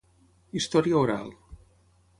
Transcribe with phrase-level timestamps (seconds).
[0.61, 1.31] Història oral.